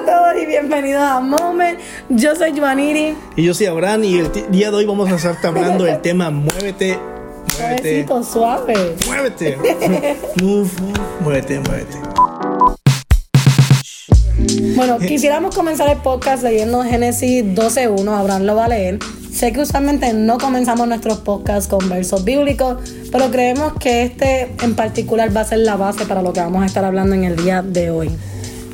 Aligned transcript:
a 0.00 0.04
todos 0.04 0.42
y 0.42 0.46
bienvenidos 0.46 1.02
a 1.02 1.20
Moment. 1.20 1.78
Yo 2.08 2.34
soy 2.34 2.58
Juaniri. 2.58 3.14
Y 3.36 3.44
yo 3.44 3.52
soy 3.52 3.66
Abraham 3.66 4.04
y 4.04 4.18
el 4.18 4.30
día 4.50 4.70
de 4.70 4.76
hoy 4.78 4.86
vamos 4.86 5.10
a 5.10 5.16
estar 5.16 5.36
hablando 5.44 5.84
del 5.84 6.00
tema 6.02 6.30
Muévete. 6.30 6.96
Muévete. 7.58 8.06
Suavecito, 8.06 8.22
suave. 8.22 8.96
Muévete. 9.06 9.56
move, 10.42 10.70
move, 10.80 11.00
muévete, 11.20 11.60
muévete. 11.60 11.98
Bueno, 14.74 14.98
quisiéramos 14.98 15.54
comenzar 15.54 15.90
el 15.90 15.98
podcast 15.98 16.42
leyendo 16.44 16.82
Génesis 16.82 17.44
12.1. 17.44 18.08
Abraham 18.18 18.42
lo 18.44 18.56
va 18.56 18.64
a 18.64 18.68
leer. 18.68 18.98
Sé 19.30 19.52
que 19.52 19.60
usualmente 19.60 20.12
no 20.14 20.38
comenzamos 20.38 20.88
nuestros 20.88 21.18
podcasts 21.18 21.68
con 21.68 21.88
versos 21.90 22.24
bíblicos, 22.24 22.78
pero 23.12 23.30
creemos 23.30 23.74
que 23.74 24.04
este 24.04 24.50
en 24.62 24.74
particular 24.74 25.34
va 25.36 25.42
a 25.42 25.44
ser 25.44 25.58
la 25.58 25.76
base 25.76 26.06
para 26.06 26.22
lo 26.22 26.32
que 26.32 26.40
vamos 26.40 26.62
a 26.62 26.66
estar 26.66 26.84
hablando 26.84 27.14
en 27.14 27.24
el 27.24 27.36
día 27.36 27.60
de 27.60 27.90
hoy. 27.90 28.10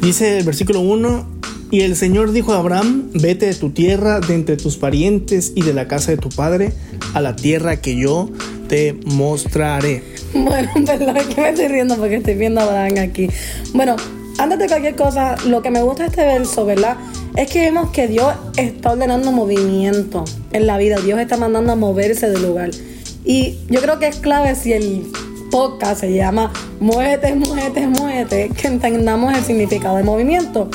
Dice 0.07 0.39
el 0.39 0.45
versículo 0.45 0.83
1, 0.83 1.27
y 1.73 1.81
el 1.81 1.97
Señor 1.97 2.31
dijo 2.31 2.53
a 2.53 2.59
Abraham, 2.59 3.11
vete 3.13 3.47
de 3.47 3.55
tu 3.55 3.71
tierra, 3.71 4.21
de 4.21 4.35
entre 4.35 4.57
tus 4.57 4.77
parientes 4.77 5.51
y 5.57 5.63
de 5.63 5.75
la 5.75 5.89
casa 5.89 6.13
de 6.13 6.17
tu 6.17 6.29
padre, 6.29 6.73
a 7.13 7.21
la 7.21 7.35
tierra 7.35 7.81
que 7.81 7.97
yo 7.97 8.31
te 8.69 8.97
mostraré. 9.05 10.05
Bueno, 10.33 10.71
perdón 10.87 11.17
que 11.35 11.41
me 11.41 11.49
estoy 11.49 11.67
riendo 11.67 11.97
porque 11.97 12.15
estoy 12.15 12.35
viendo 12.35 12.61
a 12.61 12.65
Abraham 12.67 12.99
aquí. 13.01 13.29
Bueno, 13.75 13.97
antes 14.39 14.61
de 14.61 14.69
cualquier 14.69 14.95
cosa, 14.95 15.35
lo 15.45 15.61
que 15.61 15.73
me 15.73 15.83
gusta 15.83 16.05
de 16.05 16.11
este 16.11 16.25
verso, 16.25 16.65
¿verdad? 16.65 16.99
Es 17.35 17.51
que 17.51 17.63
vemos 17.63 17.91
que 17.91 18.07
Dios 18.07 18.33
está 18.57 18.93
ordenando 18.93 19.33
movimiento 19.33 20.25
en 20.53 20.69
la 20.69 20.79
vida. 20.79 21.01
Dios 21.01 21.19
está 21.19 21.37
mandando 21.37 21.73
a 21.73 21.75
moverse 21.75 22.31
del 22.31 22.43
lugar. 22.43 22.71
Y 23.25 23.57
yo 23.69 23.81
creo 23.81 23.99
que 23.99 24.07
es 24.07 24.19
clave 24.19 24.55
si 24.55 24.73
el 24.73 25.11
podcast 25.57 26.01
se 26.03 26.13
llama 26.13 26.53
Muévete, 26.81 27.35
muévete, 27.35 27.87
muévete, 27.87 28.51
que 28.51 28.67
entendamos 28.67 29.35
el 29.35 29.43
significado 29.43 29.97
de 29.97 30.03
movimiento. 30.03 30.69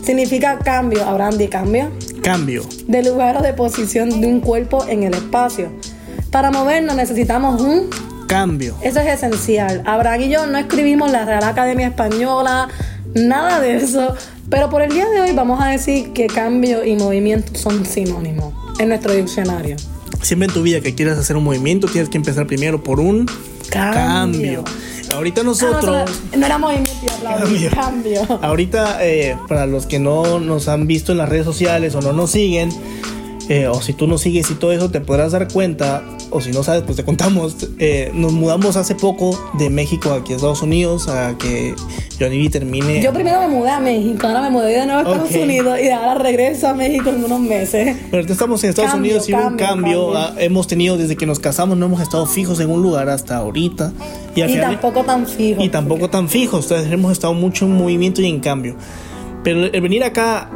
Significa 0.00 0.60
cambio, 0.60 1.04
Abraham, 1.04 1.38
de 1.38 1.48
cambio. 1.48 1.90
Cambio. 2.22 2.62
De 2.86 3.02
lugar 3.02 3.38
o 3.38 3.42
de 3.42 3.52
posición 3.52 4.20
de 4.20 4.28
un 4.28 4.38
cuerpo 4.38 4.86
en 4.86 5.02
el 5.02 5.14
espacio. 5.14 5.72
Para 6.30 6.52
movernos 6.52 6.94
necesitamos 6.94 7.60
un 7.60 7.90
cambio. 8.28 8.76
Eso 8.80 9.00
es 9.00 9.08
esencial. 9.08 9.82
Abraham 9.84 10.20
y 10.20 10.28
yo 10.28 10.46
no 10.46 10.56
escribimos 10.56 11.10
la 11.10 11.24
Real 11.24 11.42
Academia 11.42 11.88
Española, 11.88 12.68
nada 13.16 13.58
de 13.58 13.74
eso. 13.74 14.14
Pero 14.48 14.70
por 14.70 14.82
el 14.82 14.92
día 14.92 15.08
de 15.08 15.20
hoy 15.20 15.32
vamos 15.32 15.60
a 15.60 15.66
decir 15.66 16.12
que 16.12 16.28
cambio 16.28 16.84
y 16.84 16.94
movimiento 16.94 17.58
son 17.58 17.84
sinónimos 17.84 18.54
en 18.78 18.90
nuestro 18.90 19.14
diccionario. 19.14 19.74
Siempre 20.22 20.46
en 20.46 20.54
tu 20.54 20.62
vida 20.62 20.80
que 20.80 20.94
quieras 20.94 21.18
hacer 21.18 21.36
un 21.36 21.42
movimiento, 21.42 21.88
tienes 21.88 22.08
que 22.08 22.18
empezar 22.18 22.46
primero 22.46 22.84
por 22.84 23.00
un 23.00 23.26
cambio. 23.70 24.64
Ahorita 25.14 25.42
nosotros. 25.42 26.10
Ah, 26.32 26.36
no, 26.36 26.46
era 26.46 26.58
movimiento, 26.58 26.90
cambio. 27.22 27.70
cambio. 27.70 28.38
Ahorita, 28.42 29.04
eh, 29.04 29.36
para 29.48 29.66
los 29.66 29.86
que 29.86 29.98
no 29.98 30.38
nos 30.38 30.68
han 30.68 30.86
visto 30.86 31.12
en 31.12 31.18
las 31.18 31.28
redes 31.28 31.44
sociales 31.44 31.94
o 31.94 32.00
no 32.00 32.12
nos 32.12 32.30
siguen, 32.32 32.70
eh, 33.48 33.68
o 33.68 33.80
si 33.80 33.94
tú 33.94 34.06
nos 34.06 34.20
sigues 34.20 34.50
y 34.50 34.54
todo 34.54 34.72
eso, 34.72 34.90
te 34.90 35.00
podrás 35.00 35.32
dar 35.32 35.48
cuenta, 35.50 36.02
o 36.30 36.40
si 36.40 36.50
no 36.50 36.62
sabes, 36.62 36.82
pues 36.82 36.96
te 36.96 37.04
contamos. 37.04 37.56
Eh, 37.78 38.10
nos 38.14 38.32
mudamos 38.32 38.76
hace 38.76 38.94
poco 38.94 39.38
de 39.58 39.70
México 39.70 40.12
aquí 40.12 40.32
a 40.32 40.36
Estados 40.36 40.62
Unidos 40.62 41.08
a 41.08 41.36
que 41.38 41.74
Johnny 42.18 42.48
termine. 42.48 43.02
Yo 43.02 43.12
primero 43.12 43.40
me 43.40 43.48
mudé 43.48 43.70
a 43.70 43.80
México, 43.80 44.26
ahora 44.26 44.42
me 44.42 44.50
mudé 44.50 44.78
de 44.78 44.86
nuevo 44.86 45.00
a 45.00 45.02
Estados 45.02 45.34
Unidos 45.34 45.78
y 45.82 45.88
ahora 45.88 46.14
regreso 46.14 46.68
a 46.68 46.74
México 46.74 47.10
en 47.10 47.24
unos 47.24 47.40
meses. 47.40 47.96
Pero 48.10 48.26
estamos 48.26 48.62
en 48.64 48.70
Estados 48.70 48.94
Unidos 48.94 49.28
y 49.28 49.32
un 49.32 49.56
cambio. 49.56 50.16
Ah, 50.16 50.34
hemos 50.38 50.66
tenido 50.66 50.96
desde 50.96 51.16
que 51.16 51.26
nos 51.26 51.38
casamos, 51.38 51.76
no 51.76 51.86
hemos 51.86 52.00
estado 52.00 52.26
fijos 52.26 52.60
en 52.60 52.70
un 52.70 52.82
lugar 52.82 53.08
hasta 53.08 53.36
ahorita. 53.36 53.92
Y, 54.34 54.58
tampoco 54.58 55.04
tan 55.04 55.26
fijos. 55.26 55.64
Y 55.64 55.68
tampoco 55.68 56.08
tan 56.10 56.28
fijos. 56.28 56.64
Entonces 56.64 56.92
hemos 56.92 57.12
estado 57.12 57.34
mucho 57.34 57.64
en 57.64 57.76
movimiento 57.76 58.22
y 58.22 58.26
en 58.26 58.40
cambio. 58.40 58.76
Pero 59.42 59.64
el 59.64 59.80
venir 59.80 60.04
acá, 60.04 60.50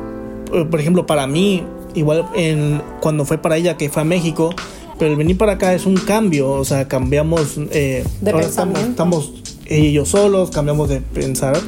eh, 0.53 0.65
por 0.71 0.81
ejemplo, 0.81 1.07
para 1.07 1.27
mí, 1.27 1.65
igual 1.95 2.27
en, 2.35 2.83
cuando 3.01 3.25
fue 3.25 3.39
para 3.39 3.57
ella 3.57 3.77
que 3.77 3.89
fue 3.89 4.03
a 4.03 4.05
México, 4.05 4.55
pero 5.03 5.11
el 5.11 5.19
venir 5.19 5.37
para 5.37 5.55
acá 5.55 5.75
es 5.75 5.85
un 5.85 5.97
cambio, 5.97 6.49
o 6.53 6.65
sea, 6.65 6.87
cambiamos, 6.87 7.57
eh, 7.73 8.05
de 8.21 8.33
pensamiento. 8.33 8.91
Estamos, 8.91 9.33
ellos 9.67 10.11
solos, 10.11 10.53
cambiamos 10.53 10.89
de 10.91 11.01
pensar, 11.01 11.59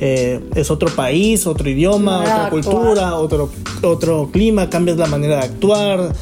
eh, 0.00 0.40
es 0.54 0.70
otro 0.70 0.88
país, 0.94 1.44
otro 1.48 1.68
idioma, 1.68 2.20
otra 2.20 2.50
cultura, 2.50 3.16
otro, 3.16 3.50
otro 3.82 4.30
clima, 4.30 4.70
cambias 4.70 4.96
la 4.96 5.08
manera 5.08 5.38
de 5.38 5.42
actuar, 5.42 6.12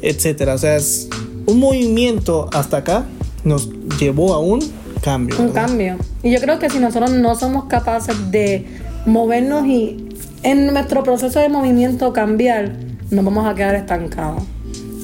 etcétera, 0.00 0.54
o 0.54 0.58
sea, 0.58 0.76
es 0.76 1.08
un 1.46 1.58
movimiento 1.58 2.48
hasta 2.52 2.76
acá 2.76 3.04
nos 3.42 3.68
llevó 3.98 4.34
a 4.34 4.38
un 4.38 4.60
cambio. 5.02 5.34
Un 5.40 5.50
cambio. 5.50 5.96
Y 6.22 6.30
yo 6.30 6.40
creo 6.40 6.60
que 6.60 6.70
si 6.70 6.78
nosotros 6.78 7.10
no 7.10 7.34
somos 7.34 7.64
capaces 7.64 8.30
de 8.30 8.64
movernos 9.06 9.66
y 9.66 10.06
en 10.44 10.72
nuestro 10.72 11.02
proceso 11.02 11.40
de 11.40 11.48
movimiento 11.48 12.12
cambiar, 12.12 12.76
nos 13.10 13.24
vamos 13.24 13.44
a 13.44 13.56
quedar 13.56 13.74
estancados. 13.74 14.44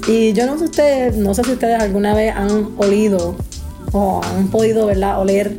Y 0.09 0.33
yo 0.33 0.47
no 0.47 0.57
sé 0.59 0.65
ustedes, 0.65 1.17
no 1.17 1.35
sé 1.35 1.45
si 1.45 1.53
ustedes 1.53 1.79
alguna 1.79 2.15
vez 2.15 2.35
han 2.35 2.71
olido 2.79 3.37
o 3.93 4.23
han 4.25 4.49
podido, 4.49 4.87
¿verdad? 4.87 5.21
Oler 5.21 5.59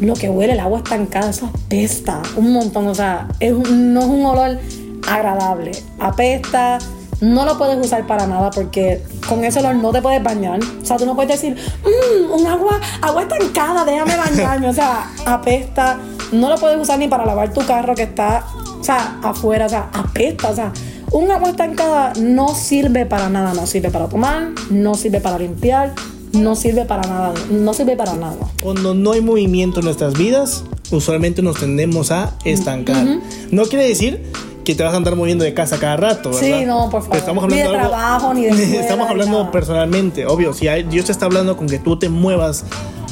lo 0.00 0.14
que 0.14 0.30
huele 0.30 0.54
el 0.54 0.60
agua 0.60 0.78
estancada, 0.78 1.30
eso 1.30 1.50
apesta 1.54 2.22
un 2.36 2.52
montón, 2.52 2.88
o 2.88 2.94
sea, 2.94 3.28
es 3.38 3.52
no 3.52 4.00
es 4.00 4.06
un 4.06 4.24
olor 4.24 4.58
agradable, 5.06 5.72
apesta, 6.00 6.78
no 7.20 7.44
lo 7.44 7.56
puedes 7.56 7.78
usar 7.84 8.06
para 8.06 8.26
nada 8.26 8.50
porque 8.50 9.02
con 9.28 9.44
ese 9.44 9.60
olor 9.60 9.76
no 9.76 9.92
te 9.92 10.02
puedes 10.02 10.22
bañar, 10.22 10.58
o 10.60 10.84
sea, 10.84 10.96
tú 10.96 11.06
no 11.06 11.14
puedes 11.14 11.30
decir, 11.30 11.56
mmm, 11.84 12.32
un 12.32 12.46
agua, 12.46 12.80
agua 13.00 13.22
estancada, 13.22 13.84
déjame 13.84 14.16
bañarme, 14.16 14.68
o 14.70 14.72
sea, 14.72 15.08
apesta, 15.24 15.98
no 16.32 16.48
lo 16.48 16.56
puedes 16.56 16.80
usar 16.80 16.98
ni 16.98 17.08
para 17.08 17.24
lavar 17.24 17.52
tu 17.52 17.64
carro 17.64 17.94
que 17.94 18.04
está, 18.04 18.44
o 18.80 18.82
sea, 18.82 19.20
afuera, 19.22 19.66
o 19.66 19.68
sea, 19.68 19.88
apesta, 19.92 20.48
o 20.48 20.54
sea, 20.54 20.72
un 21.12 21.30
agua 21.30 21.50
estancada 21.50 22.12
no 22.18 22.54
sirve 22.54 23.06
para 23.06 23.28
nada, 23.28 23.52
no 23.54 23.66
sirve 23.66 23.90
para 23.90 24.08
tomar, 24.08 24.50
no 24.70 24.94
sirve 24.94 25.20
para 25.20 25.38
limpiar, 25.38 25.94
no 26.32 26.56
sirve 26.56 26.84
para 26.86 27.02
nada, 27.02 27.34
no 27.50 27.74
sirve 27.74 27.96
para 27.96 28.14
nada. 28.14 28.38
Cuando 28.62 28.94
no 28.94 29.12
hay 29.12 29.20
movimiento 29.20 29.80
en 29.80 29.84
nuestras 29.84 30.14
vidas, 30.14 30.64
usualmente 30.90 31.42
nos 31.42 31.58
tendemos 31.58 32.10
a 32.10 32.34
estancar. 32.44 33.06
No 33.50 33.64
quiere 33.64 33.86
decir 33.86 34.22
que 34.64 34.74
te 34.74 34.82
vas 34.82 34.94
a 34.94 34.96
andar 34.96 35.16
moviendo 35.16 35.44
de 35.44 35.54
casa 35.54 35.78
cada 35.78 35.96
rato, 35.96 36.30
¿verdad? 36.30 36.60
Sí, 36.60 36.64
no, 36.64 36.88
por 36.90 37.02
favor. 37.02 37.16
Estamos 37.16 37.44
hablando 37.44 37.64
ni 37.64 37.72
de, 37.72 37.78
trabajo, 37.78 38.34
ni 38.34 38.44
de 38.44 38.80
Estamos 38.80 39.08
hablando 39.08 39.50
personalmente, 39.50 40.26
obvio. 40.26 40.52
Si 40.54 40.66
Dios 40.84 41.06
te 41.06 41.12
está 41.12 41.26
hablando 41.26 41.56
con 41.56 41.68
que 41.68 41.78
tú 41.78 41.98
te 41.98 42.08
muevas 42.08 42.64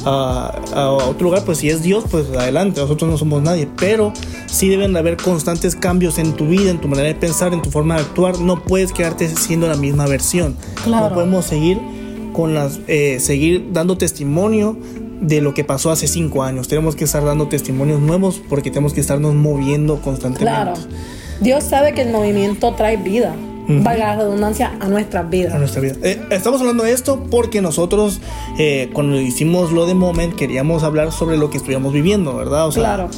a, 0.05 0.91
otro 0.91 1.25
lugar, 1.25 1.43
pues 1.45 1.59
si 1.59 1.69
es 1.69 1.81
Dios, 1.81 2.05
pues 2.09 2.27
adelante, 2.29 2.81
nosotros 2.81 3.09
no 3.09 3.17
somos 3.17 3.41
nadie, 3.41 3.67
pero 3.77 4.13
sí 4.47 4.69
deben 4.69 4.95
haber 4.95 5.17
constantes 5.17 5.75
cambios 5.75 6.17
en 6.17 6.33
tu 6.33 6.47
vida, 6.47 6.71
en 6.71 6.79
tu 6.79 6.87
manera 6.87 7.07
de 7.07 7.15
pensar, 7.15 7.53
en 7.53 7.61
tu 7.61 7.69
forma 7.69 7.95
de 7.95 8.01
actuar, 8.01 8.39
no 8.39 8.63
puedes 8.63 8.91
quedarte 8.91 9.27
siendo 9.27 9.67
la 9.67 9.75
misma 9.75 10.07
versión, 10.07 10.55
no 10.87 11.13
podemos 11.13 11.45
seguir 11.45 11.79
con 12.33 12.53
las, 12.53 12.79
eh, 12.87 13.19
seguir 13.19 13.69
dando 13.73 13.97
testimonio 13.97 14.77
de 15.21 15.41
lo 15.41 15.53
que 15.53 15.63
pasó 15.63 15.91
hace 15.91 16.07
cinco 16.07 16.43
años, 16.43 16.67
tenemos 16.67 16.95
que 16.95 17.03
estar 17.03 17.23
dando 17.23 17.47
testimonios 17.47 17.99
nuevos 17.99 18.41
porque 18.49 18.71
tenemos 18.71 18.93
que 18.93 19.01
estarnos 19.01 19.35
moviendo 19.35 20.01
constantemente. 20.01 20.51
Claro, 20.51 20.73
Dios 21.41 21.63
sabe 21.63 21.93
que 21.93 22.03
el 22.03 22.11
movimiento 22.11 22.73
trae 22.75 22.97
vida 22.97 23.35
valga 23.79 24.07
la 24.07 24.15
redundancia, 24.17 24.71
a 24.79 24.87
nuestras 24.87 25.29
vidas. 25.29 25.53
A 25.53 25.59
nuestra 25.59 25.81
vida. 25.81 25.95
Eh, 26.03 26.21
estamos 26.31 26.59
hablando 26.61 26.83
de 26.83 26.91
esto 26.91 27.25
porque 27.29 27.61
nosotros, 27.61 28.21
eh, 28.57 28.89
cuando 28.93 29.19
hicimos 29.19 29.71
lo 29.71 29.85
de 29.85 29.93
Moment, 29.93 30.35
queríamos 30.35 30.83
hablar 30.83 31.11
sobre 31.11 31.37
lo 31.37 31.49
que 31.49 31.57
estuvimos 31.57 31.93
viviendo, 31.93 32.35
¿verdad? 32.35 32.67
O 32.67 32.71
sea, 32.71 32.83
claro. 32.83 33.09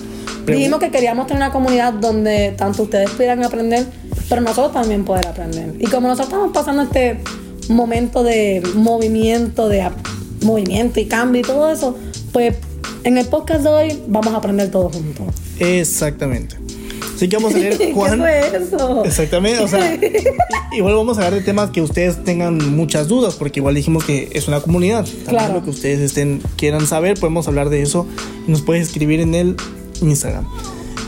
Dijimos 0.45 0.79
que 0.79 0.91
queríamos 0.91 1.27
tener 1.27 1.41
una 1.41 1.51
comunidad 1.51 1.93
donde 1.93 2.53
tanto 2.57 2.83
ustedes 2.83 3.09
pudieran 3.11 3.43
aprender, 3.43 3.85
pero 4.27 4.41
nosotros 4.41 4.73
también 4.73 5.05
poder 5.05 5.27
aprender. 5.27 5.75
Y 5.79 5.85
como 5.85 6.07
nosotros 6.07 6.27
estamos 6.27 6.51
pasando 6.53 6.83
este 6.83 7.19
momento 7.69 8.23
de 8.23 8.61
movimiento, 8.75 9.69
de 9.69 9.89
movimiento 10.41 10.99
y 10.99 11.05
cambio 11.05 11.41
y 11.41 11.43
todo 11.45 11.71
eso, 11.71 11.97
pues 12.33 12.55
en 13.05 13.17
el 13.17 13.25
podcast 13.27 13.63
de 13.63 13.69
hoy 13.69 14.03
vamos 14.07 14.33
a 14.33 14.37
aprender 14.37 14.69
todos 14.69 14.93
juntos. 14.93 15.27
Exactamente. 15.59 16.62
Así 17.15 17.29
que 17.29 17.37
vamos 17.37 17.53
a 17.53 17.57
leer 17.57 17.77
Juan. 17.93 18.11
¿Qué 18.11 18.17
fue 18.17 18.57
eso? 18.57 19.05
Exactamente, 19.05 19.63
o 19.63 19.67
sea, 19.67 19.99
igual 20.73 20.95
vamos 20.95 21.17
a 21.17 21.25
hablar 21.25 21.39
de 21.39 21.45
temas 21.45 21.69
que 21.69 21.81
ustedes 21.81 22.23
tengan 22.23 22.57
muchas 22.75 23.07
dudas, 23.07 23.35
porque 23.35 23.59
igual 23.59 23.75
dijimos 23.75 24.03
que 24.03 24.29
es 24.33 24.47
una 24.47 24.59
comunidad. 24.61 25.05
claro. 25.27 25.55
Lo 25.55 25.63
que 25.63 25.69
ustedes 25.69 25.99
estén, 25.99 26.41
quieran 26.55 26.87
saber, 26.87 27.19
podemos 27.19 27.47
hablar 27.47 27.69
de 27.69 27.81
eso. 27.81 28.07
Nos 28.47 28.61
puedes 28.61 28.87
escribir 28.87 29.19
en 29.19 29.35
el 29.35 29.55
Instagram. 30.01 30.47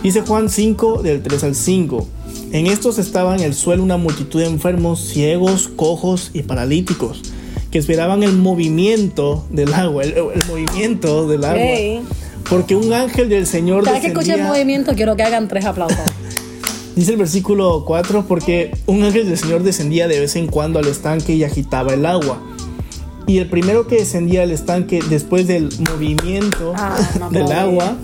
Dice 0.03 0.21
Juan 0.21 0.49
5, 0.49 1.01
del 1.01 1.23
3 1.23 1.43
al 1.43 1.55
5. 1.55 2.07
En 2.51 2.67
estos 2.67 2.99
estaban 2.99 3.39
en 3.39 3.45
el 3.45 3.53
suelo 3.55 3.83
una 3.83 3.97
multitud 3.97 4.39
de 4.39 4.45
enfermos, 4.45 5.01
ciegos, 5.01 5.67
cojos 5.67 6.29
y 6.33 6.43
paralíticos, 6.43 7.21
que 7.71 7.79
esperaban 7.79 8.23
el 8.23 8.33
movimiento 8.33 9.45
del 9.49 9.73
agua, 9.73 10.03
el, 10.03 10.15
movimiento 10.47 11.27
del 11.27 11.43
agua. 11.43 12.05
Porque 12.49 12.75
un 12.75 12.93
ángel 12.93 13.29
del 13.29 13.47
Señor 13.47 13.83
Cada 13.83 13.95
descendía... 13.95 14.13
que 14.13 14.29
escuche 14.29 14.41
el 14.41 14.47
movimiento 14.47 14.93
quiero 14.95 15.15
que 15.15 15.23
hagan 15.23 15.47
tres 15.47 15.65
aplausos. 15.65 15.97
Dice 16.95 17.11
el 17.11 17.17
versículo 17.17 17.83
4, 17.85 18.25
porque 18.25 18.71
un 18.85 19.03
ángel 19.03 19.27
del 19.27 19.37
Señor 19.37 19.63
descendía 19.63 20.07
de 20.07 20.19
vez 20.19 20.37
en 20.37 20.47
cuando 20.47 20.79
al 20.79 20.87
estanque 20.87 21.33
y 21.33 21.43
agitaba 21.43 21.93
el 21.93 22.05
agua. 22.05 22.41
Y 23.27 23.39
el 23.39 23.49
primero 23.49 23.87
que 23.87 23.95
descendía 23.95 24.43
al 24.43 24.51
estanque 24.51 25.01
después 25.09 25.45
del 25.45 25.69
movimiento 25.89 26.73
ah, 26.77 26.95
del 27.31 27.51
agua, 27.51 27.97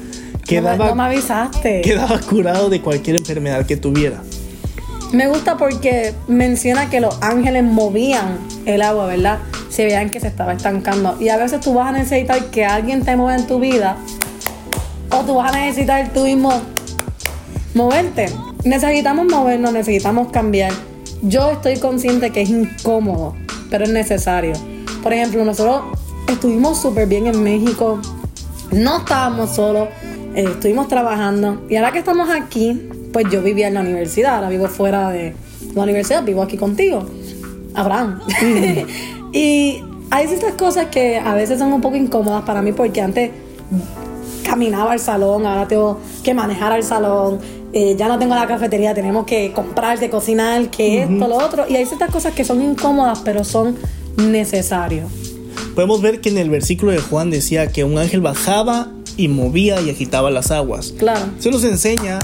quedaba, 0.45 0.89
no, 0.89 0.95
me 0.95 1.03
avisaste. 1.03 1.81
Quedaba 1.81 2.19
curado 2.19 2.69
de 2.69 2.81
cualquier 2.81 3.15
enfermedad 3.15 3.65
que 3.65 3.77
tuviera. 3.77 4.21
Me 5.13 5.27
gusta 5.27 5.57
porque 5.57 6.13
menciona 6.27 6.89
que 6.89 6.99
los 6.99 7.17
ángeles 7.21 7.63
movían 7.63 8.39
el 8.65 8.81
agua, 8.81 9.05
¿verdad? 9.05 9.39
Se 9.69 9.85
veían 9.85 10.09
que 10.09 10.19
se 10.19 10.27
estaba 10.27 10.53
estancando. 10.53 11.17
Y 11.19 11.29
a 11.29 11.37
veces 11.37 11.61
tú 11.61 11.73
vas 11.73 11.89
a 11.89 11.91
necesitar 11.97 12.45
que 12.45 12.65
alguien 12.65 13.03
te 13.03 13.15
mueva 13.15 13.37
en 13.37 13.47
tu 13.47 13.59
vida. 13.59 13.97
O 15.11 15.23
tú 15.25 15.35
vas 15.35 15.53
a 15.53 15.59
necesitar 15.59 16.11
tú 16.13 16.23
mismo 16.23 16.61
moverte. 17.73 18.27
Necesitamos 18.63 19.25
movernos, 19.25 19.73
necesitamos 19.73 20.31
cambiar. 20.31 20.71
Yo 21.21 21.51
estoy 21.51 21.77
consciente 21.77 22.31
que 22.31 22.41
es 22.41 22.49
incómodo, 22.49 23.35
pero 23.69 23.85
es 23.85 23.91
necesario. 23.91 24.53
Por 25.03 25.13
ejemplo, 25.13 25.43
nosotros 25.43 25.83
estuvimos 26.27 26.81
súper 26.81 27.07
bien 27.07 27.27
en 27.27 27.43
México. 27.43 27.99
No 28.71 28.99
estábamos 28.99 29.51
solos, 29.51 29.89
eh, 30.35 30.45
estuvimos 30.49 30.87
trabajando. 30.87 31.65
Y 31.69 31.75
ahora 31.75 31.91
que 31.91 31.99
estamos 31.99 32.29
aquí, 32.29 32.89
pues 33.11 33.25
yo 33.29 33.41
vivía 33.41 33.67
en 33.67 33.73
la 33.73 33.81
universidad, 33.81 34.35
ahora 34.35 34.49
vivo 34.49 34.67
fuera 34.67 35.09
de 35.09 35.35
la 35.75 35.83
universidad, 35.83 36.23
vivo 36.23 36.41
aquí 36.41 36.57
contigo, 36.57 37.05
Abraham. 37.73 38.21
y 39.33 39.83
hay 40.09 40.27
ciertas 40.27 40.53
cosas 40.53 40.87
que 40.87 41.17
a 41.17 41.33
veces 41.33 41.59
son 41.59 41.73
un 41.73 41.81
poco 41.81 41.95
incómodas 41.95 42.43
para 42.43 42.61
mí 42.61 42.71
porque 42.71 43.01
antes 43.01 43.31
caminaba 44.51 44.91
al 44.91 44.99
salón, 44.99 45.45
ahora 45.45 45.65
tengo 45.65 45.97
que 46.23 46.33
manejar 46.33 46.73
al 46.73 46.83
salón, 46.83 47.39
eh, 47.71 47.95
ya 47.97 48.09
no 48.09 48.19
tengo 48.19 48.35
la 48.35 48.47
cafetería, 48.47 48.93
tenemos 48.93 49.25
que 49.25 49.53
comprar, 49.53 49.97
que 49.97 50.09
cocinar, 50.09 50.69
que 50.69 51.03
esto, 51.03 51.27
lo 51.29 51.37
otro. 51.37 51.63
Y 51.69 51.77
hay 51.77 51.85
ciertas 51.85 52.11
cosas 52.11 52.33
que 52.33 52.43
son 52.43 52.61
incómodas, 52.61 53.21
pero 53.23 53.45
son 53.45 53.77
necesarias. 54.17 55.07
Podemos 55.73 56.01
ver 56.01 56.19
que 56.19 56.27
en 56.27 56.37
el 56.37 56.49
versículo 56.49 56.91
de 56.91 56.97
Juan 56.97 57.29
decía 57.29 57.67
que 57.67 57.85
un 57.85 57.97
ángel 57.97 58.19
bajaba 58.19 58.89
y 59.15 59.29
movía 59.29 59.79
y 59.79 59.89
agitaba 59.89 60.29
las 60.31 60.51
aguas. 60.51 60.93
Claro. 60.97 61.27
Se 61.39 61.49
nos 61.49 61.63
enseña 61.63 62.19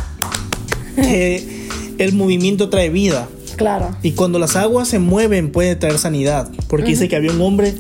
que 0.98 1.70
el 1.98 2.12
movimiento 2.12 2.68
trae 2.68 2.90
vida. 2.90 3.30
Claro. 3.56 3.96
Y 4.04 4.12
cuando 4.12 4.38
las 4.38 4.58
aguas 4.58 4.90
se 4.90 5.00
mueven 5.00 5.54
puede 5.54 5.78
traer 5.78 5.98
sanidad. 5.98 6.52
Porque 6.68 6.88
dice 6.88 7.08
que 7.08 7.16
había 7.16 7.32
un 7.32 7.40
hombre 7.40 7.74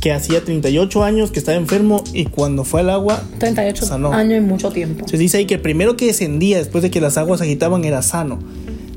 que 0.00 0.12
hacía 0.12 0.44
38 0.44 1.02
años 1.02 1.30
que 1.30 1.38
estaba 1.38 1.56
enfermo 1.56 2.04
y 2.12 2.26
cuando 2.26 2.64
fue 2.64 2.80
al 2.80 2.90
agua 2.90 3.22
38 3.38 4.12
años 4.12 4.38
y 4.38 4.40
mucho 4.40 4.70
tiempo. 4.70 5.08
Se 5.08 5.18
dice 5.18 5.38
ahí 5.38 5.46
que 5.46 5.54
el 5.54 5.60
primero 5.60 5.96
que 5.96 6.06
descendía 6.06 6.58
después 6.58 6.82
de 6.82 6.90
que 6.90 7.00
las 7.00 7.18
aguas 7.18 7.40
agitaban 7.40 7.84
era 7.84 8.02
sano. 8.02 8.38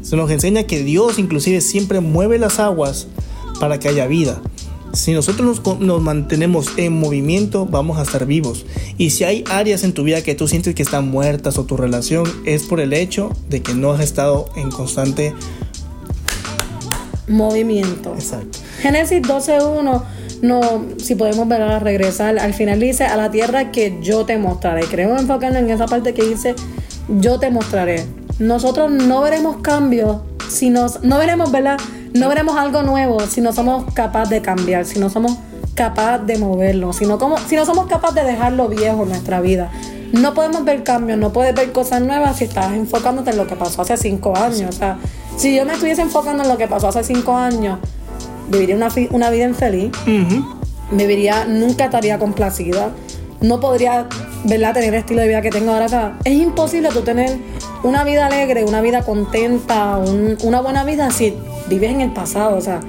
Se 0.02 0.16
nos 0.16 0.30
enseña 0.32 0.64
que 0.64 0.84
Dios 0.84 1.20
inclusive 1.20 1.62
siempre 1.62 2.00
mueve 2.00 2.38
las 2.40 2.60
aguas 2.60 3.08
para 3.60 3.80
que 3.80 3.90
haya 3.90 4.08
vida. 4.08 4.42
Si 4.94 5.14
nosotros 5.14 5.64
nos, 5.64 5.80
nos, 5.80 6.02
mantenemos 6.02 6.68
en 6.76 7.00
movimiento, 7.00 7.66
vamos 7.66 7.98
a 7.98 8.02
estar 8.02 8.26
vivos. 8.26 8.66
Y 8.98 9.12
si 9.12 9.24
hay 9.24 9.46
áreas 9.50 9.84
en 9.86 9.94
tu 9.94 10.04
vida 10.04 10.22
que 10.22 10.36
tú 10.36 10.50
sientes 10.50 10.76
que 10.76 10.84
están 10.84 11.08
muertas 11.08 11.58
o 11.58 11.64
tu 11.64 11.78
relación 11.78 12.26
es 12.46 12.64
por 12.64 12.82
el 12.82 12.92
hecho 12.92 13.32
de 13.50 13.62
que 13.62 13.74
no 13.74 13.94
has 13.94 14.02
estado 14.02 14.50
en 14.56 14.70
constante 14.70 15.34
movimiento. 17.28 18.14
Exacto. 18.14 18.60
Génesis 18.82 19.22
12.1, 19.22 20.04
no, 20.42 20.86
si 20.98 21.16
podemos 21.16 21.48
ver 21.48 21.62
a 21.62 21.80
regresar, 21.80 22.40
al 22.40 22.54
final 22.54 22.80
dice 22.80 23.06
a 23.06 23.16
la 23.16 23.30
tierra 23.30 23.72
que 23.72 24.00
yo 24.02 24.26
te 24.26 24.38
mostraré. 24.38 24.82
Queremos 24.88 25.22
enfocarnos 25.22 25.62
en 25.62 25.70
esa 25.70 25.86
parte 25.86 26.14
que 26.14 26.24
dice 26.24 26.56
yo 27.08 27.40
te 27.40 27.52
mostraré. 27.52 28.06
Nosotros 28.40 28.90
no 28.90 29.22
veremos 29.22 29.58
cambios 29.58 30.18
si 30.50 30.70
nos, 30.70 31.04
no 31.04 31.18
veremos, 31.20 31.52
¿verdad? 31.52 31.78
No 32.14 32.28
veremos 32.28 32.58
algo 32.58 32.82
nuevo 32.82 33.20
si 33.22 33.40
no 33.40 33.54
somos 33.54 33.94
capaces 33.94 34.30
de 34.30 34.42
cambiar, 34.42 34.86
si 34.86 35.00
no 35.00 35.10
somos 35.10 35.38
capaces 35.76 36.26
de 36.28 36.38
moverlo, 36.38 36.92
si 36.92 37.06
no, 37.06 37.18
como, 37.20 37.38
si 37.38 37.56
no 37.56 37.66
somos 37.66 37.86
capaces 37.88 38.16
de 38.16 38.32
dejar 38.32 38.54
lo 38.54 38.68
viejo 38.68 39.04
en 39.04 39.10
nuestra 39.10 39.42
vida. 39.42 39.72
No 40.12 40.34
podemos 40.34 40.66
ver 40.66 40.84
cambios, 40.84 41.18
no 41.20 41.32
puedes 41.32 41.56
ver 41.56 41.72
cosas 41.72 42.02
nuevas 42.02 42.38
si 42.38 42.46
estás 42.46 42.74
enfocándote 42.74 43.30
en 43.30 43.38
lo 43.38 43.48
que 43.48 43.56
pasó 43.56 43.84
hace 43.84 43.96
cinco 43.96 44.36
años. 44.36 44.76
O 44.76 44.78
sea, 44.78 44.98
si 45.38 45.56
yo 45.56 45.66
me 45.66 45.74
estuviese 45.74 46.02
enfocando 46.02 46.44
en 46.44 46.50
lo 46.50 46.58
que 46.58 46.68
pasó 46.68 46.90
hace 46.90 47.04
cinco 47.04 47.38
años, 47.38 47.80
viviría 48.52 48.76
una, 48.76 48.90
una 49.12 49.30
vida 49.30 49.46
infeliz, 49.46 49.92
viviría, 50.92 51.46
nunca 51.46 51.86
estaría 51.86 52.20
complacida, 52.20 52.92
no 53.42 53.60
podría 53.60 54.08
¿verdad? 54.44 54.74
tener 54.74 54.94
el 54.94 55.00
estilo 55.00 55.22
de 55.22 55.28
vida 55.28 55.42
que 55.42 55.50
tengo 55.50 55.72
ahora. 55.72 55.86
acá. 55.86 56.18
es 56.24 56.34
imposible 56.34 56.90
tú 56.90 57.02
tener 57.02 57.38
una 57.84 58.04
vida 58.04 58.28
alegre, 58.28 58.64
una 58.64 58.82
vida 58.82 59.04
contenta, 59.04 60.00
una 60.44 60.62
buena 60.62 60.84
vida 60.84 61.10
si 61.12 61.34
vives 61.68 61.92
en 61.92 62.02
el 62.02 62.12
pasado, 62.12 62.58
o 62.58 62.62
sea, 62.62 62.80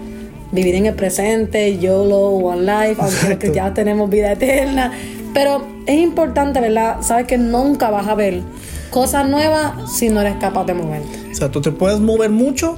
vivir 0.50 0.74
en 0.74 0.86
el 0.86 0.94
presente, 0.94 1.78
YOLO, 1.78 2.28
One 2.28 2.62
Life, 2.62 3.00
aunque 3.00 3.52
ya 3.52 3.72
tenemos 3.72 4.10
vida 4.10 4.32
eterna. 4.32 4.92
Pero 5.32 5.64
es 5.86 5.98
importante, 5.98 6.60
¿verdad? 6.60 6.98
Sabes 7.00 7.26
que 7.26 7.38
nunca 7.38 7.88
vas 7.90 8.06
a 8.06 8.14
ver 8.14 8.42
cosas 8.90 9.26
nuevas 9.26 9.90
si 9.90 10.10
no 10.10 10.20
eres 10.20 10.36
capaz 10.36 10.64
de 10.64 10.74
moverte. 10.74 11.30
O 11.32 11.34
sea, 11.34 11.50
tú 11.50 11.62
te 11.62 11.72
puedes 11.72 12.00
mover 12.00 12.28
mucho 12.28 12.76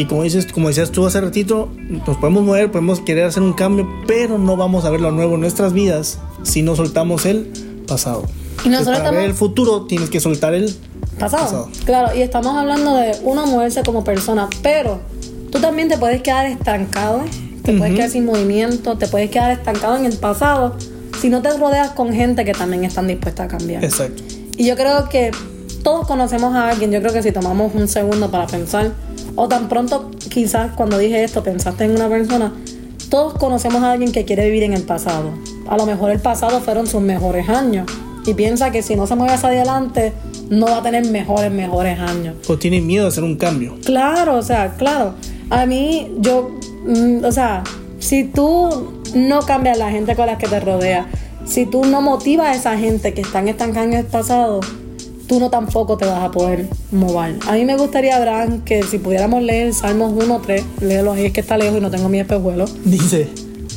y 0.00 0.06
como 0.06 0.22
dices, 0.22 0.46
como 0.50 0.68
decías 0.68 0.90
tú 0.92 1.06
hace 1.06 1.20
ratito, 1.20 1.68
nos 1.76 2.16
podemos 2.16 2.42
mover, 2.42 2.70
podemos 2.70 3.00
querer 3.00 3.26
hacer 3.26 3.42
un 3.42 3.52
cambio, 3.52 3.86
pero 4.06 4.38
no 4.38 4.56
vamos 4.56 4.86
a 4.86 4.90
ver 4.90 5.02
lo 5.02 5.10
nuevo 5.10 5.34
en 5.34 5.42
nuestras 5.42 5.74
vidas 5.74 6.18
si 6.42 6.62
no 6.62 6.74
soltamos 6.74 7.26
el 7.26 7.52
pasado. 7.86 8.24
Y 8.64 8.70
nosotros 8.70 8.98
para 9.00 9.10
ver 9.10 9.24
el 9.24 9.34
futuro 9.34 9.84
tienes 9.84 10.08
que 10.08 10.18
soltar 10.18 10.54
el 10.54 10.74
pasado. 11.18 11.68
Claro, 11.84 12.16
y 12.16 12.22
estamos 12.22 12.56
hablando 12.56 12.96
de 12.96 13.14
uno 13.24 13.46
moverse 13.46 13.82
como 13.82 14.02
persona, 14.02 14.48
pero 14.62 15.00
tú 15.50 15.58
también 15.58 15.88
te 15.88 15.98
puedes 15.98 16.22
quedar 16.22 16.46
estancado, 16.46 17.20
te 17.62 17.76
puedes 17.76 17.94
quedar 17.94 18.08
sin 18.08 18.24
movimiento, 18.24 18.96
te 18.96 19.06
puedes 19.06 19.30
quedar 19.30 19.50
estancado 19.50 19.98
en 19.98 20.06
el 20.06 20.16
pasado 20.16 20.76
si 21.20 21.28
no 21.28 21.42
te 21.42 21.54
rodeas 21.58 21.90
con 21.90 22.14
gente 22.14 22.46
que 22.46 22.52
también 22.52 22.86
están 22.86 23.06
dispuestas 23.06 23.52
a 23.52 23.58
cambiar. 23.58 23.84
Exacto. 23.84 24.22
Y 24.56 24.64
yo 24.64 24.76
creo 24.76 25.10
que 25.10 25.30
todos 25.82 26.06
conocemos 26.06 26.54
a 26.54 26.70
alguien, 26.70 26.90
yo 26.90 27.00
creo 27.00 27.12
que 27.12 27.22
si 27.22 27.32
tomamos 27.32 27.74
un 27.74 27.86
segundo 27.86 28.30
para 28.30 28.46
pensar, 28.46 28.92
o 29.40 29.48
tan 29.48 29.70
pronto 29.70 30.10
quizás 30.28 30.72
cuando 30.76 30.98
dije 30.98 31.24
esto 31.24 31.42
pensaste 31.42 31.84
en 31.84 31.92
una 31.92 32.10
persona, 32.10 32.52
todos 33.08 33.32
conocemos 33.38 33.82
a 33.82 33.92
alguien 33.92 34.12
que 34.12 34.26
quiere 34.26 34.44
vivir 34.44 34.64
en 34.64 34.74
el 34.74 34.82
pasado. 34.82 35.30
A 35.66 35.78
lo 35.78 35.86
mejor 35.86 36.10
el 36.10 36.20
pasado 36.20 36.60
fueron 36.60 36.86
sus 36.86 37.00
mejores 37.00 37.48
años 37.48 37.90
y 38.26 38.34
piensa 38.34 38.70
que 38.70 38.82
si 38.82 38.96
no 38.96 39.06
se 39.06 39.16
mueve 39.16 39.32
hacia 39.32 39.48
adelante 39.48 40.12
no 40.50 40.66
va 40.66 40.76
a 40.76 40.82
tener 40.82 41.06
mejores, 41.06 41.50
mejores 41.50 41.98
años. 41.98 42.36
O 42.48 42.58
tiene 42.58 42.82
miedo 42.82 43.04
de 43.04 43.08
hacer 43.08 43.24
un 43.24 43.36
cambio. 43.36 43.78
Claro, 43.82 44.36
o 44.36 44.42
sea, 44.42 44.74
claro. 44.76 45.14
A 45.48 45.64
mí, 45.64 46.12
yo, 46.18 46.50
mm, 46.84 47.24
o 47.24 47.32
sea, 47.32 47.64
si 47.98 48.24
tú 48.24 48.92
no 49.14 49.40
cambias 49.40 49.78
la 49.78 49.90
gente 49.90 50.16
con 50.16 50.26
la 50.26 50.36
que 50.36 50.48
te 50.48 50.60
rodea, 50.60 51.06
si 51.46 51.64
tú 51.64 51.86
no 51.86 52.02
motivas 52.02 52.48
a 52.48 52.54
esa 52.54 52.76
gente 52.76 53.14
que 53.14 53.22
están 53.22 53.48
estancada 53.48 53.86
en 53.86 53.94
el 53.94 54.04
pasado, 54.04 54.60
tú 55.30 55.38
no 55.38 55.48
tampoco 55.48 55.96
te 55.96 56.06
vas 56.06 56.24
a 56.24 56.30
poder 56.32 56.66
mover. 56.90 57.36
A 57.46 57.52
mí 57.52 57.64
me 57.64 57.76
gustaría, 57.76 58.16
Abraham, 58.16 58.62
que 58.64 58.82
si 58.82 58.98
pudiéramos 58.98 59.40
leer 59.44 59.72
Salmos 59.72 60.12
1, 60.12 60.40
3, 60.44 60.64
léelo 60.80 61.12
ahí, 61.12 61.26
es 61.26 61.32
que 61.32 61.40
está 61.40 61.56
lejos 61.56 61.78
y 61.78 61.80
no 61.80 61.88
tengo 61.88 62.08
mi 62.08 62.18
espejuelo. 62.18 62.64
Dice, 62.84 63.28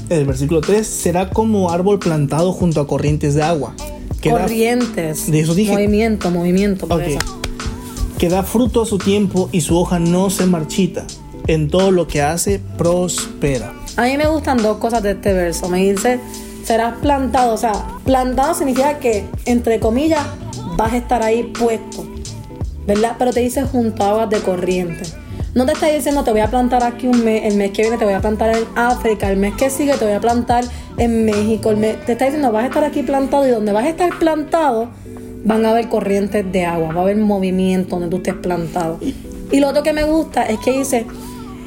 el 0.09 0.25
versículo 0.25 0.61
3, 0.61 0.85
será 0.85 1.29
como 1.29 1.69
árbol 1.69 1.99
plantado 1.99 2.53
junto 2.53 2.81
a 2.81 2.87
corrientes 2.87 3.35
de 3.35 3.43
agua 3.43 3.75
corrientes. 4.31 5.29
de 5.31 5.39
eso 5.39 5.53
dije. 5.53 5.71
Movimiento, 5.71 6.31
movimiento. 6.31 6.87
Por 6.87 7.03
Que 8.17 8.29
da 8.29 8.41
fruto 8.41 8.81
a 8.81 8.85
su 8.87 8.97
tiempo 8.97 9.49
y 9.51 9.61
su 9.61 9.77
hoja 9.77 9.99
no 9.99 10.31
se 10.31 10.47
marchita. 10.47 11.05
En 11.45 11.69
todo 11.69 11.91
lo 11.91 12.07
que 12.07 12.21
hace, 12.21 12.61
prospera. 12.77 13.73
A 13.97 14.03
mí 14.05 14.17
me 14.17 14.27
gustan 14.27 14.57
dos 14.57 14.77
cosas 14.77 15.03
de 15.03 15.11
este 15.11 15.33
verso. 15.33 15.69
Me 15.69 15.91
dice, 15.91 16.19
serás 16.63 16.97
plantado. 16.99 17.53
O 17.53 17.57
sea, 17.57 17.73
plantado 18.05 18.53
significa 18.53 18.97
que, 18.97 19.25
entre 19.45 19.79
comillas, 19.79 20.25
vas 20.75 20.93
a 20.93 20.97
estar 20.97 21.23
ahí 21.23 21.43
puesto. 21.43 22.05
¿Verdad? 22.85 23.15
Pero 23.17 23.31
te 23.31 23.39
dice 23.39 23.63
junto 23.63 24.27
de 24.27 24.39
corriente. 24.39 25.03
No 25.55 25.67
te 25.67 25.73
está 25.73 25.87
diciendo 25.87 26.23
te 26.23 26.31
voy 26.31 26.41
a 26.41 26.47
plantar 26.47 26.83
aquí 26.83 27.05
un 27.07 27.23
mes, 27.23 27.43
el 27.45 27.57
mes 27.57 27.71
que 27.71 27.83
viene 27.83 27.97
te 27.97 28.05
voy 28.05 28.15
a 28.15 28.21
plantar 28.21 28.55
en 28.55 28.65
África, 28.75 29.29
el 29.29 29.37
mes 29.37 29.53
que 29.53 29.69
sigue 29.69 29.93
te 29.93 30.03
voy 30.03 30.15
a 30.15 30.19
plantar 30.19 30.63
en 30.97 31.25
México. 31.25 31.73
Te 31.75 32.11
está 32.11 32.25
diciendo 32.25 32.51
vas 32.51 32.63
a 32.63 32.67
estar 32.67 32.83
aquí 32.83 33.03
plantado 33.03 33.47
y 33.47 33.51
donde 33.51 33.71
vas 33.71 33.85
a 33.85 33.89
estar 33.89 34.17
plantado 34.17 34.89
van 35.45 35.65
a 35.65 35.71
haber 35.71 35.89
corrientes 35.89 36.51
de 36.51 36.65
agua, 36.65 36.91
va 36.93 37.01
a 37.01 37.03
haber 37.03 37.17
movimiento 37.17 37.99
donde 37.99 38.09
tú 38.09 38.17
estés 38.17 38.33
plantado. 38.33 38.97
Y 39.51 39.59
lo 39.59 39.69
otro 39.69 39.83
que 39.83 39.93
me 39.93 40.03
gusta 40.03 40.43
es 40.43 40.57
que 40.59 40.71
dice 40.71 41.05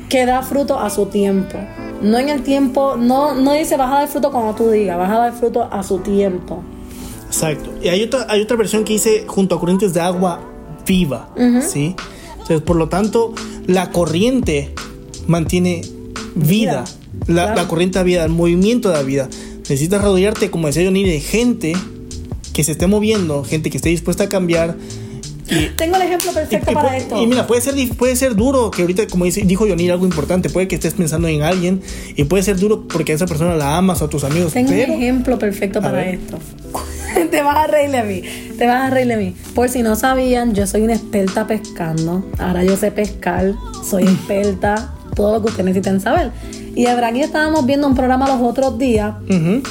que 0.08 0.26
da 0.26 0.42
fruto 0.42 0.80
a 0.80 0.90
su 0.90 1.06
tiempo. 1.06 1.56
No 2.02 2.18
en 2.18 2.28
el 2.28 2.42
tiempo, 2.42 2.96
no, 2.96 3.34
no 3.34 3.52
dice 3.52 3.76
vas 3.76 3.92
a 3.92 3.98
dar 4.00 4.08
fruto 4.08 4.32
cuando 4.32 4.54
tú 4.54 4.68
digas, 4.70 4.98
vas 4.98 5.10
a 5.10 5.18
dar 5.18 5.32
fruto 5.32 5.68
a 5.70 5.84
su 5.84 5.98
tiempo. 5.98 6.62
Exacto. 7.36 7.70
Y 7.82 7.88
hay 7.88 8.02
otra, 8.02 8.26
hay 8.30 8.40
otra 8.40 8.56
versión 8.56 8.84
que 8.84 8.94
dice 8.94 9.24
junto 9.26 9.56
a 9.56 9.60
corrientes 9.60 9.92
de 9.92 10.00
agua 10.00 10.40
viva. 10.86 11.28
¿Sí? 11.60 11.94
Entonces, 12.32 12.62
por 12.62 12.76
lo 12.76 12.88
tanto, 12.88 13.34
la 13.66 13.90
corriente 13.90 14.72
mantiene 15.26 15.82
vida. 16.34 16.84
La, 17.26 17.68
corriente 17.68 17.98
da 17.98 18.04
vida, 18.04 18.24
el 18.24 18.30
movimiento 18.30 18.88
da 18.88 19.02
vida. 19.02 19.28
Necesitas 19.60 20.02
rodearte, 20.02 20.50
como 20.50 20.68
decía 20.68 20.84
Johnny, 20.84 21.04
de 21.04 21.20
gente 21.20 21.74
que 22.54 22.64
se 22.64 22.72
esté 22.72 22.86
moviendo, 22.86 23.44
gente 23.44 23.68
que 23.68 23.76
esté 23.76 23.90
dispuesta 23.90 24.24
a 24.24 24.28
cambiar. 24.30 24.76
Tengo 25.76 25.96
el 25.96 26.02
ejemplo 26.02 26.32
perfecto 26.32 26.72
para 26.72 26.96
esto. 26.96 27.20
Y 27.20 27.26
mira, 27.26 27.46
puede 27.46 27.60
ser, 27.60 27.74
puede 27.96 28.16
ser 28.16 28.34
duro, 28.34 28.70
que 28.70 28.80
ahorita, 28.80 29.06
como 29.08 29.26
dice, 29.26 29.42
dijo 29.42 29.66
Johnny, 29.68 29.90
algo 29.90 30.06
importante, 30.06 30.48
puede 30.48 30.68
que 30.68 30.76
estés 30.76 30.94
pensando 30.94 31.28
en 31.28 31.42
alguien 31.42 31.82
y 32.14 32.24
puede 32.24 32.42
ser 32.42 32.56
duro 32.56 32.88
porque 32.88 33.12
a 33.12 33.14
esa 33.16 33.26
persona 33.26 33.56
la 33.56 33.76
amas 33.76 34.00
o 34.00 34.06
a 34.06 34.08
tus 34.08 34.24
amigos. 34.24 34.54
Tengo 34.54 34.70
un 34.70 34.78
ejemplo 34.78 35.38
perfecto 35.38 35.82
para 35.82 36.08
esto. 36.08 36.38
te 37.30 37.42
vas 37.42 37.56
a 37.56 37.66
reír 37.66 37.90
de 37.90 38.02
mí. 38.02 38.22
Te 38.58 38.66
vas 38.66 38.82
a 38.82 38.90
reír 38.90 39.08
de 39.08 39.16
mí. 39.16 39.36
Por 39.54 39.68
si 39.68 39.82
no 39.82 39.96
sabían, 39.96 40.54
yo 40.54 40.66
soy 40.66 40.82
una 40.82 40.94
experta 40.94 41.46
pescando. 41.46 42.24
Ahora 42.38 42.64
yo 42.64 42.76
sé 42.76 42.90
pescar. 42.90 43.54
Soy 43.88 44.02
experta. 44.04 44.92
Todo 45.14 45.32
lo 45.32 45.40
que 45.40 45.48
ustedes 45.48 45.64
necesiten 45.64 46.00
saber. 46.00 46.30
Y 46.74 46.88
Abraham 46.88 47.16
y 47.16 47.22
estábamos 47.22 47.64
viendo 47.64 47.86
un 47.86 47.94
programa 47.94 48.28
los 48.28 48.42
otros 48.42 48.76
días 48.76 49.14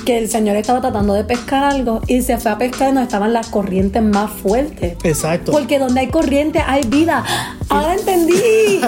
que 0.05 0.17
el 0.17 0.27
señor 0.27 0.55
estaba 0.55 0.81
tratando 0.81 1.13
de 1.13 1.23
pescar 1.23 1.63
algo 1.63 2.01
y 2.07 2.23
se 2.23 2.39
fue 2.39 2.49
a 2.49 2.57
pescar 2.57 2.87
donde 2.87 3.03
estaban 3.03 3.31
las 3.31 3.49
corrientes 3.49 4.01
más 4.01 4.31
fuertes. 4.31 4.97
Exacto. 5.03 5.51
Porque 5.51 5.77
donde 5.77 5.99
hay 5.99 6.07
corriente 6.07 6.63
hay 6.65 6.81
vida. 6.87 7.23
Ahora 7.69 7.93
entendí. 7.93 8.81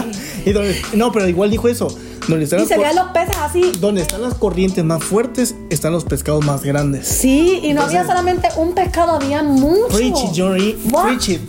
no, 0.96 1.12
pero 1.12 1.28
igual 1.28 1.52
dijo 1.52 1.68
eso 1.68 1.90
y 2.30 2.46
se 2.46 2.78
veían 2.78 2.96
los 2.96 3.08
peces 3.08 3.38
así. 3.38 3.72
Donde 3.80 4.02
están 4.02 4.22
las 4.22 4.36
corrientes 4.36 4.84
más 4.84 5.04
fuertes, 5.04 5.56
están 5.70 5.94
los 5.94 6.04
pescados 6.04 6.44
más 6.46 6.64
grandes. 6.64 7.08
Sí, 7.08 7.62
y 7.64 7.74
no 7.74 7.84
había 7.84 8.06
solamente 8.06 8.50
un 8.58 8.74
pescado, 8.74 9.14
había 9.14 9.44
muchos. 9.44 10.32
Johnny. 10.36 10.76
It. 11.28 11.42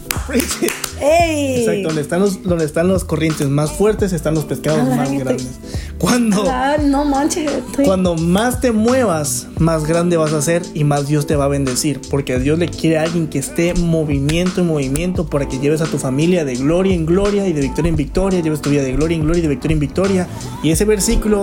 Ey. 1.00 1.60
Exacto, 1.60 1.88
donde 1.88 2.02
están, 2.02 2.20
los, 2.20 2.42
donde 2.42 2.64
están 2.64 2.88
las 2.88 3.04
corrientes 3.04 3.48
más 3.48 3.72
fuertes, 3.72 4.12
están 4.12 4.34
los 4.34 4.44
pescados 4.44 4.88
más 4.88 5.10
grandes. 5.12 5.58
Cuando, 5.98 6.44
no 6.84 7.04
manches, 7.04 7.50
cuando 7.84 8.14
más 8.14 8.60
te 8.60 8.70
muevas, 8.72 9.48
más 9.58 9.84
grande 9.84 10.16
vas 10.16 10.32
a 10.32 10.40
ser 10.42 10.62
y 10.74 10.84
más 10.84 11.08
Dios 11.08 11.26
te 11.26 11.34
va 11.34 11.46
a 11.46 11.48
bendecir. 11.48 12.00
Porque 12.08 12.38
Dios 12.38 12.58
le 12.58 12.68
quiere 12.68 12.98
a 12.98 13.02
alguien 13.02 13.28
que 13.28 13.38
esté 13.38 13.74
movimiento 13.74 14.60
en 14.60 14.68
movimiento 14.68 15.26
para 15.26 15.48
que 15.48 15.58
lleves 15.58 15.80
a 15.80 15.86
tu 15.86 15.98
familia 15.98 16.44
de 16.44 16.54
gloria 16.54 16.94
en 16.94 17.06
gloria 17.06 17.48
y 17.48 17.52
de 17.52 17.60
victoria 17.60 17.88
en 17.88 17.96
victoria. 17.96 18.40
Lleves 18.40 18.60
tu 18.60 18.70
vida 18.70 18.82
de 18.82 18.92
gloria 18.92 19.16
en 19.16 19.22
gloria 19.22 19.40
y 19.40 19.42
de 19.42 19.48
victoria 19.48 19.74
en 19.74 19.80
victoria. 19.80 20.28
Y 20.62 20.70
ese 20.70 20.84
versículo 20.84 21.42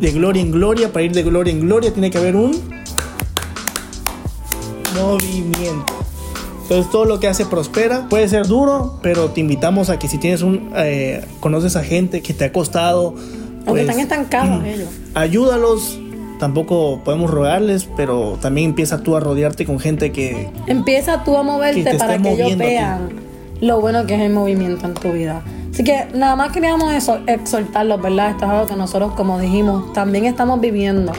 de 0.00 0.10
gloria 0.12 0.40
en 0.42 0.50
gloria, 0.50 0.92
para 0.92 1.04
ir 1.04 1.12
de 1.12 1.22
gloria 1.22 1.52
en 1.52 1.60
gloria, 1.60 1.92
tiene 1.92 2.10
que 2.10 2.18
haber 2.18 2.36
un 2.36 2.58
movimiento. 4.94 6.01
Entonces 6.72 6.90
todo 6.90 7.04
lo 7.04 7.20
que 7.20 7.28
hace 7.28 7.44
prospera. 7.44 8.06
Puede 8.08 8.26
ser 8.28 8.46
duro, 8.46 8.98
pero 9.02 9.28
te 9.28 9.40
invitamos 9.40 9.90
a 9.90 9.98
que 9.98 10.08
si 10.08 10.16
tienes 10.16 10.40
un, 10.40 10.70
eh, 10.74 11.22
conoces 11.38 11.76
a 11.76 11.84
gente 11.84 12.22
que 12.22 12.32
te 12.32 12.46
ha 12.46 12.52
costado 12.52 13.14
aunque 13.66 13.82
están 13.82 14.00
estancados 14.00 14.64
ellos. 14.64 14.88
Ayúdalos. 15.14 15.98
Tampoco 16.40 17.02
podemos 17.04 17.30
rogarles, 17.30 17.88
pero 17.94 18.38
también 18.40 18.70
empieza 18.70 19.02
tú 19.02 19.16
a 19.16 19.20
rodearte 19.20 19.66
con 19.66 19.80
gente 19.80 20.12
que. 20.12 20.48
Empieza 20.66 21.22
tú 21.24 21.36
a 21.36 21.42
moverte 21.42 21.94
para 21.96 22.16
que 22.16 22.32
ellos 22.32 22.56
vean 22.56 23.10
lo 23.60 23.80
bueno 23.82 24.06
que 24.06 24.14
es 24.14 24.22
el 24.22 24.32
movimiento 24.32 24.86
en 24.86 24.94
tu 24.94 25.12
vida. 25.12 25.42
Así 25.72 25.84
que 25.84 26.06
nada 26.14 26.36
más 26.36 26.52
queríamos 26.52 26.94
eso, 26.94 27.20
exhortarlos, 27.26 28.00
¿verdad? 28.00 28.30
Esto 28.30 28.46
es 28.46 28.50
algo 28.50 28.66
que 28.66 28.76
nosotros, 28.76 29.12
como 29.12 29.38
dijimos, 29.38 29.92
también 29.92 30.24
estamos 30.24 30.58
viviendo. 30.58 31.12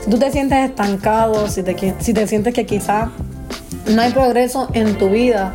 Si 0.00 0.10
tú 0.10 0.18
te 0.18 0.32
sientes 0.32 0.58
estancado, 0.68 1.48
si 1.48 1.62
te, 1.62 1.94
si 2.00 2.12
te 2.12 2.26
sientes 2.26 2.52
que 2.52 2.66
quizás 2.66 3.08
no 3.88 4.02
hay 4.02 4.12
progreso 4.12 4.68
en 4.72 4.96
tu 4.98 5.10
vida, 5.10 5.52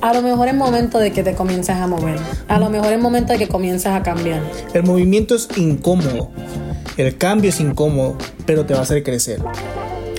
a 0.00 0.14
lo 0.14 0.22
mejor 0.22 0.48
es 0.48 0.54
momento 0.54 0.98
de 0.98 1.12
que 1.12 1.22
te 1.22 1.34
comiences 1.34 1.76
a 1.76 1.86
mover. 1.86 2.18
A 2.46 2.58
lo 2.60 2.70
mejor 2.70 2.92
es 2.92 3.00
momento 3.00 3.32
de 3.32 3.38
que 3.38 3.48
comiences 3.48 3.86
a 3.86 4.02
cambiar. 4.02 4.40
El 4.72 4.84
movimiento 4.84 5.34
es 5.34 5.48
incómodo. 5.56 6.30
El 6.96 7.16
cambio 7.16 7.50
es 7.50 7.60
incómodo, 7.60 8.16
pero 8.46 8.64
te 8.64 8.74
va 8.74 8.80
a 8.80 8.82
hacer 8.82 9.02
crecer. 9.02 9.40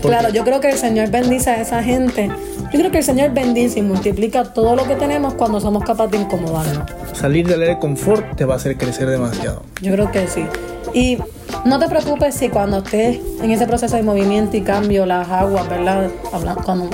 Claro, 0.01 0.29
yo 0.29 0.43
creo 0.43 0.59
que 0.61 0.69
el 0.69 0.77
Señor 0.77 1.09
bendice 1.11 1.49
a 1.49 1.61
esa 1.61 1.83
gente. 1.83 2.29
Yo 2.71 2.79
creo 2.79 2.91
que 2.91 2.99
el 2.99 3.03
Señor 3.03 3.33
bendice 3.33 3.79
y 3.79 3.81
multiplica 3.81 4.53
todo 4.53 4.75
lo 4.75 4.85
que 4.85 4.95
tenemos 4.95 5.33
cuando 5.33 5.59
somos 5.59 5.83
capaces 5.83 6.11
de 6.11 6.17
incomodarnos. 6.19 6.89
Salir 7.13 7.47
del 7.47 7.61
área 7.61 7.75
de 7.75 7.79
confort 7.79 8.35
te 8.35 8.45
va 8.45 8.53
a 8.53 8.57
hacer 8.57 8.77
crecer 8.77 9.09
demasiado. 9.09 9.63
Yo 9.81 9.91
creo 9.93 10.11
que 10.11 10.27
sí. 10.27 10.43
Y 10.93 11.17
no 11.65 11.79
te 11.79 11.87
preocupes 11.87 12.35
si 12.35 12.49
cuando 12.49 12.77
estés 12.77 13.19
en 13.41 13.51
ese 13.51 13.65
proceso 13.67 13.95
de 13.95 14.03
movimiento 14.03 14.57
y 14.57 14.61
cambio, 14.61 15.05
las 15.05 15.27
aguas, 15.29 15.67
¿verdad? 15.69 16.09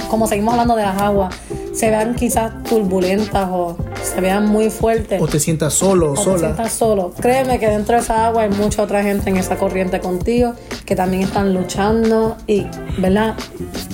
como 0.09 0.27
seguimos 0.27 0.53
hablando 0.53 0.75
de 0.75 0.83
las 0.83 1.01
aguas, 1.01 1.35
se 1.75 1.89
vean 1.89 2.15
quizás 2.15 2.63
turbulentas 2.63 3.49
o 3.51 3.75
se 4.01 4.21
vean 4.21 4.47
muy 4.47 4.69
fuertes. 4.69 5.21
O 5.21 5.27
te 5.27 5.39
sientas 5.39 5.73
solo 5.73 6.13
o 6.13 6.15
sola. 6.15 6.33
Te 6.33 6.39
sientas 6.39 6.71
solo. 6.71 7.11
Créeme 7.19 7.59
que 7.59 7.67
dentro 7.67 7.95
de 7.95 8.01
esa 8.01 8.27
agua 8.27 8.43
hay 8.43 8.49
mucha 8.49 8.81
otra 8.81 9.03
gente 9.03 9.29
en 9.29 9.37
esa 9.37 9.57
corriente 9.57 9.99
contigo 9.99 10.53
que 10.85 10.95
también 10.95 11.23
están 11.23 11.53
luchando 11.53 12.37
y, 12.47 12.65
¿verdad? 12.97 13.35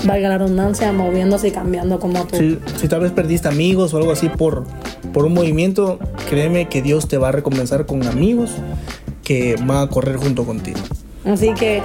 Valga 0.03 0.29
la 0.29 0.38
redundancia, 0.38 0.91
moviéndose 0.91 1.48
y 1.48 1.51
cambiando 1.51 2.00
como 2.00 2.25
tú. 2.25 2.38
Si, 2.38 2.60
si 2.79 2.88
tal 2.88 3.01
vez 3.01 3.12
perdiste 3.12 3.48
amigos 3.48 3.93
o 3.93 3.98
algo 3.98 4.12
así 4.12 4.29
por, 4.29 4.65
por 5.12 5.25
un 5.25 5.34
movimiento, 5.34 5.98
créeme 6.29 6.70
que 6.70 6.84
Dios 6.84 7.08
te 7.08 7.17
va 7.17 7.29
a 7.29 7.31
recompensar 7.31 7.88
con 7.88 8.05
amigos 8.05 8.51
que 9.24 9.56
van 9.56 9.84
a 9.84 9.88
correr 9.88 10.18
junto 10.18 10.46
contigo. 10.46 10.80
Así 11.25 11.54
que, 11.54 11.82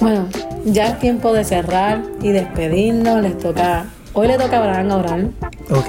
bueno, 0.00 0.28
ya 0.64 0.88
es 0.88 0.98
tiempo 0.98 1.32
de 1.32 1.44
cerrar 1.44 2.02
y 2.22 2.30
despedirnos. 2.30 3.22
Les 3.22 3.38
toca 3.38 3.86
Hoy 4.14 4.28
le 4.28 4.36
toca 4.36 4.58
a 4.58 4.60
Abraham 4.60 4.90
orar. 4.90 5.24
Ok. 5.70 5.88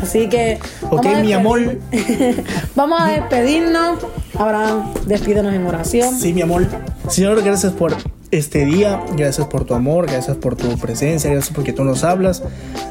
Así 0.00 0.28
que. 0.28 0.58
Ok, 0.88 1.04
mi 1.20 1.32
amor. 1.32 1.78
vamos 2.76 3.00
a 3.00 3.08
despedirnos. 3.08 4.06
Abraham, 4.38 4.94
despídenos 5.06 5.52
en 5.52 5.66
oración. 5.66 6.14
Sí, 6.14 6.32
mi 6.32 6.42
amor. 6.42 6.66
Señor, 7.08 7.42
gracias 7.42 7.72
por 7.72 7.96
este 8.30 8.64
día. 8.64 9.00
Gracias 9.16 9.46
por 9.46 9.64
tu 9.64 9.74
amor, 9.74 10.06
gracias 10.06 10.36
por 10.36 10.56
tu 10.56 10.76
presencia, 10.78 11.30
gracias 11.30 11.54
porque 11.54 11.72
tú 11.72 11.84
nos 11.84 12.04
hablas. 12.04 12.42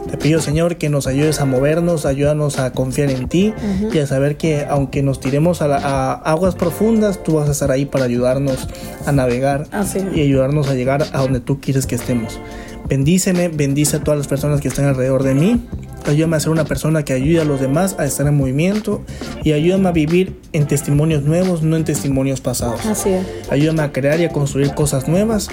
Te 0.10 0.18
pido, 0.18 0.40
Señor, 0.40 0.78
que 0.78 0.90
nos 0.90 1.08
ayudes 1.08 1.42
a 1.42 1.46
movernos, 1.46 2.06
ayúdanos 2.06 2.60
a 2.60 2.72
confiar 2.72 3.10
en 3.10 3.28
ti 3.28 3.54
y 3.92 3.98
a 3.98 4.08
saber 4.08 4.38
que 4.38 4.66
aunque 4.70 5.02
nos 5.02 5.20
tiremos 5.20 5.62
a, 5.62 6.14
aguas 6.14 6.56
profundas, 6.56 7.24
tú 7.24 7.36
vas 7.36 7.50
a 7.50 7.52
estar 7.52 7.72
ahí 7.72 7.86
para 7.86 8.06
ayudarnos 8.06 8.68
a 9.06 9.12
navegar 9.12 9.68
y 10.14 10.22
ayudarnos 10.22 10.70
a 10.70 10.74
llegar 10.74 11.06
a 11.12 11.22
donde 11.22 11.40
tú 11.40 11.60
quieres 11.60 11.86
que 11.86 11.96
estemos. 11.96 12.40
Bendíceme, 12.88 13.48
bendice 13.48 13.98
a 13.98 14.04
todas 14.04 14.18
las 14.20 14.28
personas 14.28 14.62
que 14.62 14.68
están 14.68 14.86
alrededor 14.86 15.24
de 15.24 15.34
mí. 15.34 15.62
Ayúdame 16.08 16.38
a 16.38 16.40
ser 16.40 16.52
una 16.52 16.66
persona 16.66 17.04
que 17.04 17.14
ayude 17.14 17.42
a 17.42 17.46
los 17.46 17.60
demás 17.60 17.96
a 17.98 18.06
estar 18.06 18.28
en 18.28 18.38
movimiento 18.38 19.02
y 19.44 19.54
ayúdame 19.54 19.90
a 19.90 19.92
vivir 19.92 20.40
en 20.54 20.68
testimonios 20.68 21.24
nuevos, 21.24 21.64
no 21.64 21.76
en 21.76 21.84
testimonios 21.84 22.42
pasados. 22.42 22.86
Así 22.86 23.10
es. 23.10 23.26
Ayúdame 23.50 23.82
a 23.84 23.92
crear 23.92 24.20
y 24.20 24.26
a 24.26 24.30
construir 24.30 24.74
cosas 24.74 25.08
nuevas 25.08 25.50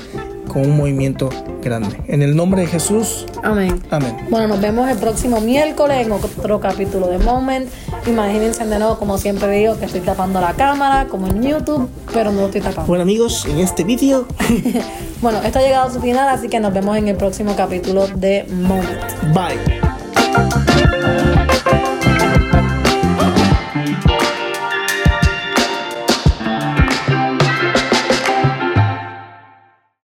con 0.53 0.63
un 0.63 0.77
movimiento 0.77 1.31
grande. 1.63 1.99
En 2.09 2.23
el 2.23 2.37
nombre 2.37 2.63
de 2.63 2.67
Jesús. 2.67 3.25
Amén. 3.43 3.83
Amén. 3.91 4.15
Bueno, 4.29 4.49
nos 4.49 4.61
vemos 4.61 4.91
el 4.91 4.99
próximo 4.99 5.41
miércoles 5.41 6.05
en 6.07 6.13
otro 6.13 6.61
capítulo 6.61 7.09
de 7.09 7.19
Moment. 7.19 7.71
Imagínense 8.07 8.65
de 8.67 8.79
nuevo, 8.79 8.99
como 8.99 9.17
siempre 9.17 9.49
digo, 9.57 9.79
que 9.79 9.87
estoy 9.87 10.01
tapando 10.01 10.41
la 10.41 10.53
cámara, 10.53 11.07
como 11.09 11.27
en 11.27 11.43
YouTube, 11.43 11.89
pero 12.13 12.33
no 12.33 12.41
lo 12.41 12.47
estoy 12.47 12.61
tapando. 12.61 12.87
Bueno, 12.87 13.03
amigos, 13.03 13.47
en 13.47 13.59
este 13.59 13.85
vídeo. 13.85 14.27
bueno, 15.23 15.41
esto 15.43 15.59
ha 15.59 15.63
llegado 15.63 15.89
a 15.89 15.93
su 15.93 16.01
final, 16.01 16.29
así 16.29 16.49
que 16.49 16.61
nos 16.61 16.75
vemos 16.75 16.97
en 16.99 17.09
el 17.09 17.17
próximo 17.17 17.57
capítulo 17.57 18.07
de 18.09 18.45
Moment. 18.51 19.01
Bye. 19.33 19.82
Thank 20.35 21.47
you. 21.47 21.52